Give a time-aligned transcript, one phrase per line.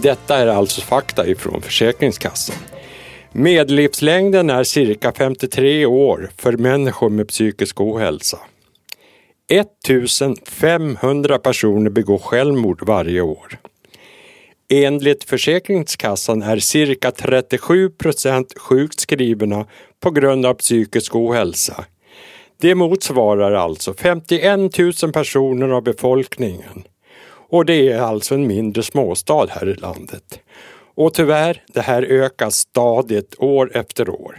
[0.00, 2.56] Detta är alltså fakta ifrån Försäkringskassan.
[3.32, 8.38] Medellivslängden är cirka 53 år för människor med psykisk ohälsa.
[9.48, 13.58] 1500 personer begår självmord varje år.
[14.68, 19.66] Enligt Försäkringskassan är cirka 37 procent sjukskrivna
[20.00, 21.84] på grund av psykisk ohälsa.
[22.60, 26.84] Det motsvarar alltså 51 000 personer av befolkningen.
[27.52, 30.40] Och det är alltså en mindre småstad här i landet.
[30.94, 34.38] Och tyvärr, det här ökar stadigt år efter år.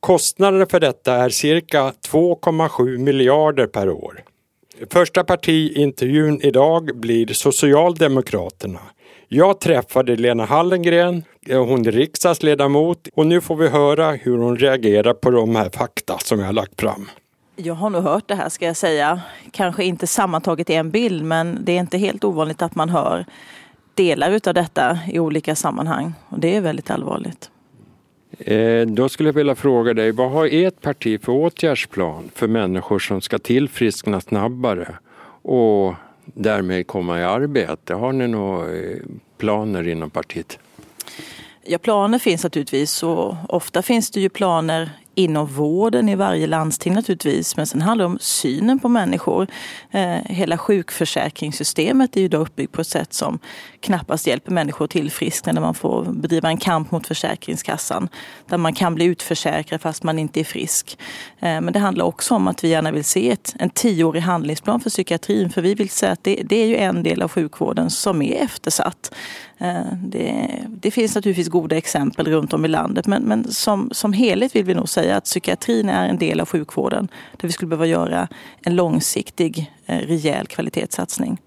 [0.00, 4.22] Kostnaderna för detta är cirka 2,7 miljarder per år.
[4.90, 8.80] Första partiintervjun idag blir Socialdemokraterna.
[9.28, 15.14] Jag träffade Lena Hallengren, hon är riksdagsledamot och nu får vi höra hur hon reagerar
[15.14, 17.08] på de här fakta som jag har lagt fram.
[17.56, 19.20] Jag har nog hört det här ska jag säga.
[19.50, 23.24] Kanske inte sammantaget i en bild men det är inte helt ovanligt att man hör
[23.94, 27.50] delar utav detta i olika sammanhang och det är väldigt allvarligt.
[28.38, 32.98] Eh, då skulle jag vilja fråga dig, vad har ert parti för åtgärdsplan för människor
[32.98, 34.94] som ska tillfriskna snabbare
[35.42, 37.94] och därmed komma i arbete?
[37.94, 38.96] Har ni några eh,
[39.38, 40.58] planer inom partiet?
[41.66, 46.94] Ja, planer finns naturligtvis och ofta finns det ju planer inom vården i varje landsting
[46.94, 47.56] naturligtvis.
[47.56, 49.46] Men sen handlar det om synen på människor.
[49.90, 53.38] Eh, hela sjukförsäkringssystemet är ju då uppbyggt på ett sätt som
[53.80, 58.08] knappast hjälper människor till tillfriskna när man får bedriva en kamp mot Försäkringskassan.
[58.48, 60.98] Där man kan bli utförsäkrad fast man inte är frisk.
[61.40, 64.80] Eh, men det handlar också om att vi gärna vill se ett, en tioårig handlingsplan
[64.80, 65.50] för psykiatrin.
[65.50, 68.42] För vi vill säga att det, det är ju en del av sjukvården som är
[68.42, 69.14] eftersatt.
[69.58, 74.12] Eh, det, det, finns naturligtvis goda exempel runt om i landet men, men som, som
[74.12, 77.68] helhet vill vi nog säga att psykiatrin är en del av sjukvården där vi skulle
[77.68, 78.28] behöva göra
[78.62, 81.38] en långsiktig, eh, rejäl kvalitetssatsning.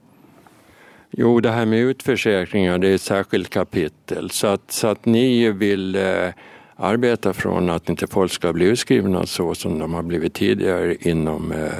[1.12, 5.52] Jo, det här med utförsäkringar det är ett särskilt kapitel så att, så att ni
[5.52, 6.30] vill eh,
[6.76, 11.52] arbeta från att inte folk ska bli utskrivna så som de har blivit tidigare inom
[11.52, 11.72] eh,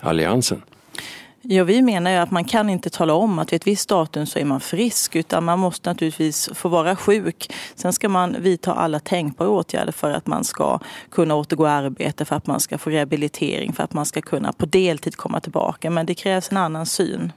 [0.00, 0.62] Alliansen.
[1.42, 4.26] Ja, vi menar ju att man kan inte tala om att vid ett visst datum
[4.26, 7.52] så är man frisk utan man måste naturligtvis få vara sjuk.
[7.74, 10.78] Sen ska man vidta alla tänkbara åtgärder för att man ska
[11.10, 14.52] kunna återgå i arbete, för att man ska få rehabilitering, för att man ska kunna
[14.52, 15.90] på deltid komma tillbaka.
[15.90, 17.32] Men det krävs en annan syn.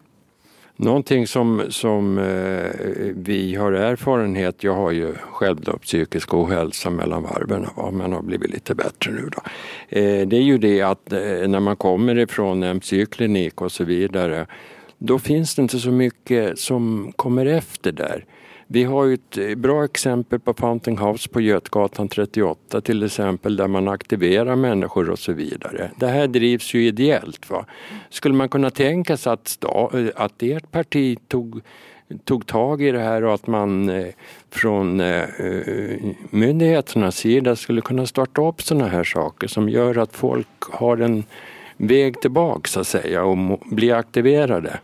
[0.76, 7.24] Någonting som, som eh, vi har erfarenhet, jag har ju själv då psykisk ohälsa mellan
[7.24, 9.42] varven, men har blivit lite bättre nu då.
[9.98, 13.84] Eh, det är ju det att eh, när man kommer ifrån en psykklinik och så
[13.84, 14.48] vidare,
[14.98, 18.26] då finns det inte så mycket som kommer efter där.
[18.74, 23.56] Vi har ju ett eh, bra exempel på Fountain House på Götgatan 38 till exempel
[23.56, 25.92] där man aktiverar människor och så vidare.
[26.00, 27.50] Det här drivs ju ideellt.
[27.50, 27.66] Va?
[28.10, 31.62] Skulle man kunna tänka sig att, sta, eh, att ert parti tog
[32.24, 34.08] tog tag i det här och att man eh,
[34.52, 35.24] från eh,
[36.30, 41.24] myndigheternas sida skulle kunna starta upp sådana här saker som gör att folk har en
[41.78, 44.80] väg tillbaka så att säga och blir aktiverade.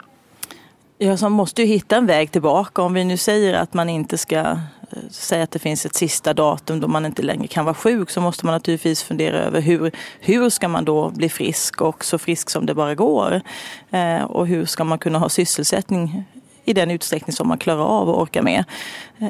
[1.01, 2.81] Ja, så man måste ju hitta en väg tillbaka.
[2.81, 4.57] Om vi nu säger att man inte ska eh,
[5.09, 8.21] säga att det finns ett sista datum då man inte längre kan vara sjuk så
[8.21, 12.49] måste man naturligtvis fundera över hur, hur ska man då bli frisk och så frisk
[12.49, 13.41] som det bara går.
[13.91, 16.23] Eh, och hur ska man kunna ha sysselsättning
[16.69, 18.63] i den utsträckning som man klarar av och orkar med.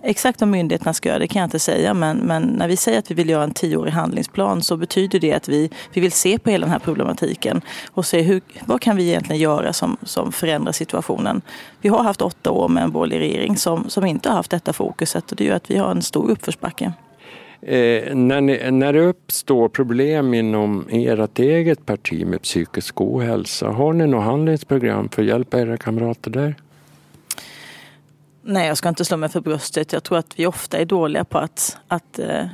[0.03, 2.99] Exakt vad myndigheterna ska göra det kan jag inte säga men, men när vi säger
[2.99, 6.39] att vi vill göra en tioårig handlingsplan så betyder det att vi, vi vill se
[6.39, 7.61] på hela den här problematiken
[7.91, 11.41] och se hur, vad kan vi egentligen göra som, som förändrar situationen.
[11.81, 14.73] Vi har haft åtta år med en borgerlig regering som, som inte har haft detta
[14.73, 16.93] fokuset och det gör att vi har en stor uppförsbacke.
[17.61, 23.93] Eh, när, ni, när det uppstår problem inom ert eget parti med psykisk ohälsa, har
[23.93, 26.55] ni något handlingsprogram för att hjälpa era kamrater där?
[28.41, 29.93] Nej, jag ska inte slå mig för bröstet.
[29.93, 32.45] Jag tror att vi ofta är dåliga på att, att eh,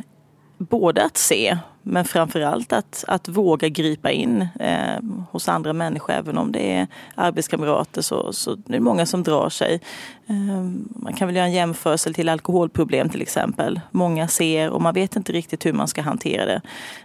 [0.57, 1.57] både att se
[1.87, 4.99] men framförallt att, att våga gripa in eh,
[5.31, 6.13] hos andra människor.
[6.13, 9.81] Även om det är arbetskamrater så, så det är många som drar sig.
[10.27, 10.35] Eh,
[10.87, 13.81] man kan väl göra en jämförelse till alkoholproblem till exempel.
[13.91, 16.61] Många ser och man vet inte riktigt hur man ska hantera det.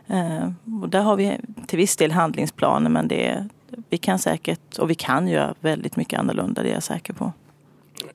[0.07, 0.51] Eh,
[0.83, 3.49] och där har vi till viss del handlingsplaner men det,
[3.89, 7.33] vi kan säkert och vi kan göra väldigt mycket annorlunda, det är jag säker på.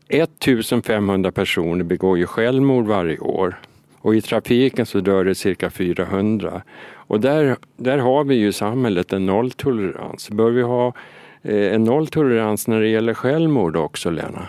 [0.10, 3.60] 1500 personer begår ju självmord varje år
[4.02, 6.62] och i trafiken så dör det cirka 400.
[6.94, 10.30] Och där, där har vi ju i samhället en nolltolerans.
[10.30, 10.94] Bör vi ha
[11.42, 14.48] eh, en nolltolerans när det gäller självmord också, Lena?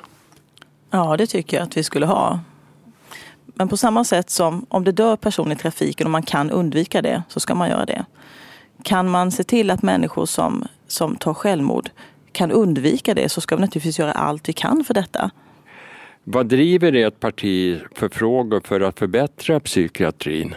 [0.91, 2.41] Ja, det tycker jag att vi skulle ha.
[3.44, 7.03] Men på samma sätt som om det dör personer i trafiken och man kan undvika
[7.03, 8.05] det, så ska man göra det.
[8.82, 11.91] Kan man se till att människor som, som tar självmord
[12.32, 15.31] kan undvika det så ska vi naturligtvis göra allt vi kan för detta.
[16.28, 20.55] Vad driver ert parti för frågor för att förbättra psykiatrin?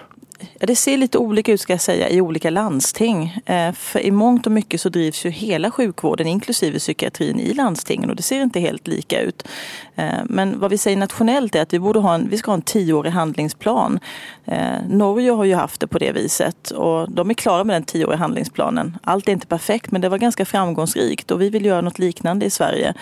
[0.60, 3.38] Det ser lite olika ut ska jag säga i olika landsting.
[3.46, 8.10] Eh, för i mångt och mycket så drivs ju hela sjukvården inklusive psykiatrin i landstingen
[8.10, 9.48] och det ser inte helt lika ut.
[9.96, 12.56] Eh, men vad vi säger nationellt är att vi, borde ha en, vi ska ha
[12.56, 14.00] en tioårig handlingsplan.
[14.46, 17.84] Eh, Norge har ju haft det på det viset och de är klara med den
[17.84, 18.98] tioåriga handlingsplanen.
[19.04, 22.46] Allt är inte perfekt men det var ganska framgångsrikt och vi vill göra något liknande
[22.46, 22.94] i Sverige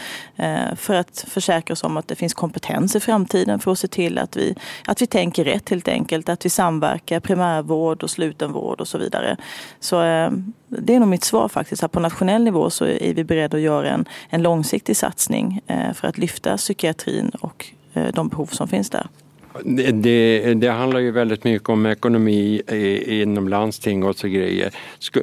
[0.76, 4.18] för att försäkra oss om att det finns kompetens i framtiden för att se till
[4.18, 4.56] att vi,
[4.86, 9.38] att vi tänker rätt helt enkelt, att vi samverkar primärvård och slutenvård och så vidare.
[9.80, 10.32] Så eh,
[10.68, 11.84] det är nog mitt svar faktiskt.
[11.84, 15.94] Att på nationell nivå så är vi beredda att göra en, en långsiktig satsning eh,
[15.94, 19.08] för att lyfta psykiatrin och eh, de behov som finns där.
[19.64, 22.62] Det, det, handlar ju väldigt mycket om ekonomi
[23.08, 24.74] inom landsting och så grejer.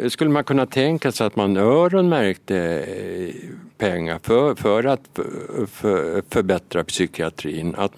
[0.08, 3.34] Skulle man kunna tänka sig att man öronmärkte eh,
[3.78, 5.00] pengar för, för att
[5.66, 7.74] för, förbättra psykiatrin?
[7.78, 7.92] Att,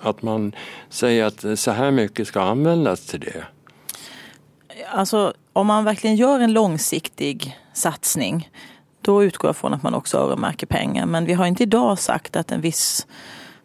[0.00, 0.52] att man
[0.90, 3.44] säger att så här mycket ska användas till det?
[4.90, 8.50] Alltså om man verkligen gör en långsiktig satsning
[9.00, 11.06] då utgår jag från att man också öronmärker pengar.
[11.06, 13.06] Men vi har inte idag sagt att en viss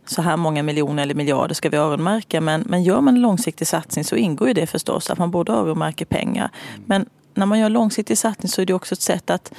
[0.06, 2.42] så här många miljoner eller miljarder ska vi öronmärka.
[2.42, 5.52] Men, men gör man en långsiktig satsning så ingår ju det förstås att man både
[5.52, 6.50] öronmärker pengar.
[6.86, 9.54] Men när man gör en långsiktig satsning så är det också ett sätt att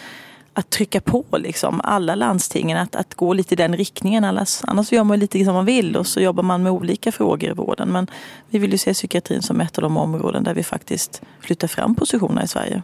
[0.56, 4.24] att trycka på liksom, alla landstingen att, att gå lite i den riktningen.
[4.24, 7.50] Annars, annars gör man lite som man vill och så jobbar man med olika frågor
[7.50, 7.92] i vården.
[7.92, 8.06] Men
[8.50, 11.94] vi vill ju se psykiatrin som ett av de områden där vi faktiskt flyttar fram
[11.94, 12.82] positionerna i Sverige.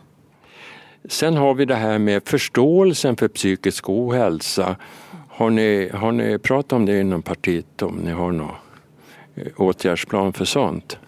[1.08, 4.76] Sen har vi det här med förståelsen för psykisk ohälsa.
[5.40, 8.54] Har ni, har ni pratat om det inom partiet om ni har någon
[9.34, 10.98] eh, åtgärdsplan för sånt?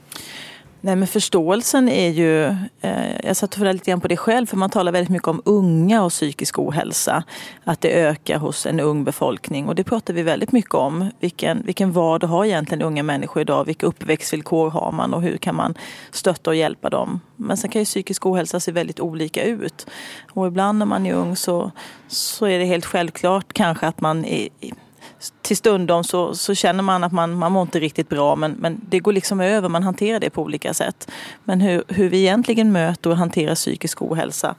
[0.84, 2.44] Nej men förståelsen är ju,
[2.80, 5.28] eh, jag satt och funderade lite grann på det själv, för man talar väldigt mycket
[5.28, 7.24] om unga och psykisk ohälsa.
[7.64, 11.10] Att det ökar hos en ung befolkning och det pratar vi väldigt mycket om.
[11.20, 13.64] Vilken, vilken vardag har egentligen unga människor idag?
[13.64, 15.74] Vilka uppväxtvillkor har man och hur kan man
[16.10, 17.20] stötta och hjälpa dem?
[17.36, 19.86] Men sen kan ju psykisk ohälsa se väldigt olika ut.
[20.30, 21.70] Och ibland när man är ung så,
[22.08, 24.48] så är det helt självklart kanske att man är
[25.42, 28.80] till stundom så, så känner man att man, man mår inte riktigt bra men, men
[28.88, 31.10] det går liksom över, man hanterar det på olika sätt.
[31.44, 34.54] Men hur, hur vi egentligen möter och hanterar psykisk ohälsa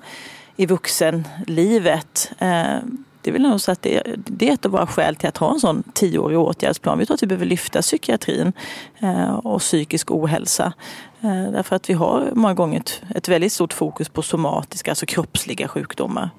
[0.56, 2.78] i vuxenlivet eh,
[3.24, 5.52] det vill nog säga att det, det, är ett av våra skäl till att ha
[5.52, 6.98] en sån tioårig åtgärdsplan.
[6.98, 8.54] Vi tror att vi behöver lyfta psykiatrin
[9.00, 10.74] eh, och psykisk ohälsa.
[11.22, 15.06] Eh, därför att vi har många gånger ett, ett väldigt stort fokus på somatiska, alltså
[15.06, 16.30] kroppsliga sjukdomar.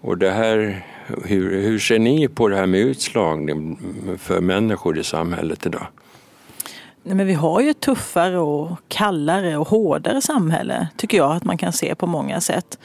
[0.00, 0.84] Och det här
[1.24, 3.78] hur, hur ser ni på det här med utslagning
[4.18, 5.86] för människor i samhället idag?
[7.02, 11.44] Nej, men vi har ju ett tuffare och kallare och hårdare samhälle, tycker jag att
[11.44, 12.78] man kan se på många sätt.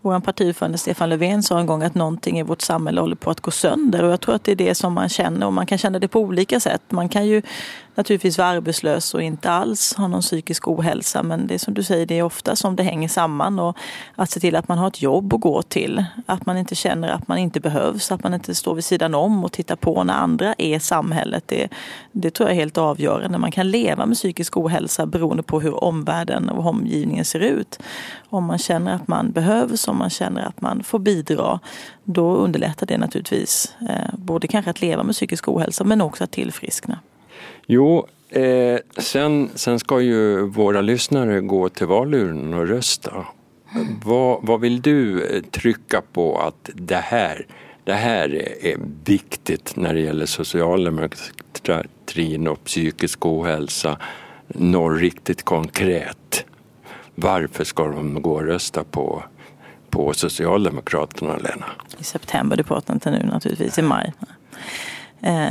[0.00, 3.40] Vår partiordförande Stefan Löfven sa en gång att någonting i vårt samhälle håller på att
[3.40, 5.78] gå sönder och jag tror att det är det som man känner och man kan
[5.78, 6.82] känna det på olika sätt.
[6.88, 7.42] Man kan ju
[7.94, 11.82] naturligtvis vara arbetslös och inte alls ha någon psykisk ohälsa men det är som du
[11.82, 13.76] säger, det är ofta som det hänger samman och
[14.16, 16.04] att se till att man har ett jobb att gå till.
[16.26, 19.44] Att man inte känner att man inte behövs, att man inte står vid sidan om
[19.44, 21.44] och tittar på när andra är samhället.
[21.46, 21.68] Det,
[22.12, 23.38] det tror jag är helt avgörande.
[23.38, 27.78] Man kan leva med psykisk ohälsa beroende på hur omvärlden och omgivningen ser ut.
[28.30, 31.60] Om man känner att man behövs, om man känner att man får bidra,
[32.04, 36.30] då underlättar det naturligtvis eh, både kanske att leva med psykisk ohälsa men också att
[36.30, 36.98] tillfriskna.
[37.66, 43.26] Jo, eh, sen, sen ska ju våra lyssnare gå till valurnen och rösta.
[43.74, 44.00] Mm.
[44.04, 47.46] Vad, vad vill du eh, trycka på att det här,
[47.84, 48.28] det här
[48.66, 53.98] är viktigt när det gäller socialdemokratin och psykisk ohälsa?
[54.48, 56.44] Något riktigt konkret.
[57.14, 59.22] Varför ska de gå och rösta på,
[59.90, 61.66] på Socialdemokraterna, Lena?
[61.98, 64.12] I september, du pratar inte nu naturligtvis, i maj.
[65.20, 65.50] Eh,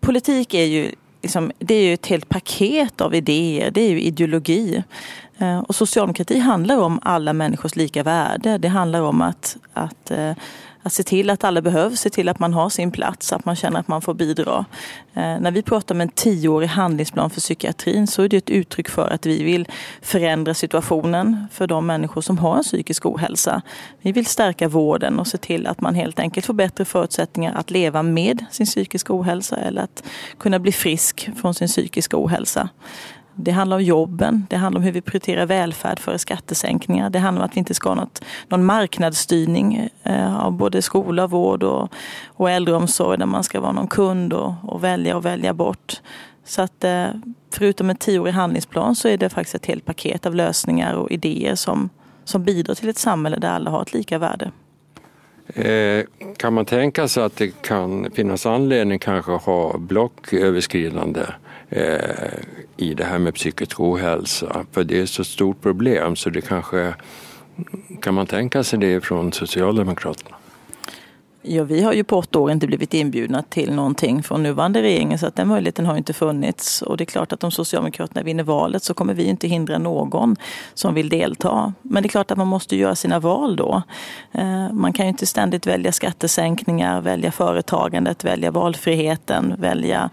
[0.00, 0.92] Politik är ju,
[1.22, 4.82] liksom, det är ju ett helt paket av idéer, det är ju ideologi.
[5.38, 8.58] Eh, och socialdemokrati handlar om alla människors lika värde.
[8.58, 10.32] Det handlar om att, att eh,
[10.82, 13.56] att se till att alla behövs, se till att man har sin plats, att man
[13.56, 14.64] känner att man får bidra.
[15.14, 18.88] Eh, när vi pratar om en tioårig handlingsplan för psykiatrin så är det ett uttryck
[18.88, 19.68] för att vi vill
[20.02, 23.62] förändra situationen för de människor som har en psykisk ohälsa.
[24.00, 27.70] Vi vill stärka vården och se till att man helt enkelt får bättre förutsättningar att
[27.70, 30.04] leva med sin psykiska ohälsa eller att
[30.38, 32.68] kunna bli frisk från sin psykiska ohälsa.
[33.44, 37.10] Det handlar om jobben, det handlar om hur vi prioriterar välfärd före skattesänkningar.
[37.10, 41.26] Det handlar om att vi inte ska ha något, någon marknadsstyrning eh, av både skola,
[41.26, 41.92] vård och,
[42.26, 46.00] och äldreomsorg där man ska vara någon kund och, och välja och välja bort.
[46.44, 47.06] Så att eh,
[47.52, 51.54] förutom en tioårig handlingsplan så är det faktiskt ett helt paket av lösningar och idéer
[51.54, 51.90] som,
[52.24, 54.50] som bidrar till ett samhälle där alla har ett lika värde.
[55.54, 56.04] Eh,
[56.36, 61.20] kan man tänka sig att det kan finnas anledning kanske att ha blocköverskridande
[61.70, 62.38] Eh,
[62.76, 64.66] i det här med psykisk ohälsa?
[64.72, 66.94] För det är ett så stort problem så det kanske
[68.02, 70.36] kan man tänka sig det från Socialdemokraterna?
[71.42, 75.18] Ja, vi har ju på åtta år inte blivit inbjudna till någonting från nuvarande regeringen
[75.18, 76.82] så att den möjligheten har inte funnits.
[76.82, 80.36] Och det är klart att om Socialdemokraterna vinner valet så kommer vi inte hindra någon
[80.74, 81.72] som vill delta.
[81.82, 83.82] Men det är klart att man måste göra sina val då.
[84.32, 90.10] Eh, man kan ju inte ständigt välja skattesänkningar, välja företagandet, välja valfriheten, välja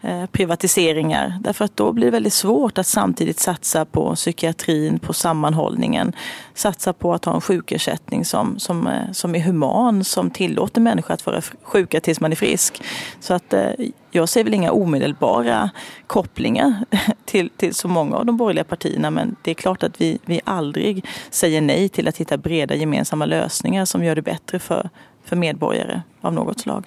[0.00, 1.38] eh, privatiseringar.
[1.40, 6.12] Därför att då blir det väldigt svårt att samtidigt satsa på psykiatrin, på sammanhållningen,
[6.54, 10.80] satsa på att ha en sjukersättning som, som, eh, som är human, som tillåter tillåter
[10.80, 12.82] människor att vara sjuka tills man är frisk.
[13.20, 13.70] Så att eh,
[14.10, 15.70] jag ser väl inga omedelbara
[16.06, 16.84] kopplingar
[17.24, 20.40] till, till så många av de borgerliga partierna men det är klart att vi, vi
[20.44, 24.90] aldrig säger nej till att hitta breda gemensamma lösningar som gör det bättre för,
[25.24, 26.84] för medborgare av något slag.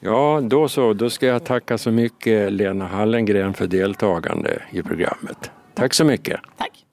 [0.00, 0.92] Ja, då så.
[0.92, 5.50] Då ska jag tacka så mycket Lena Hallengren för deltagande i programmet.
[5.74, 6.40] Tack så mycket.
[6.56, 6.83] Tack.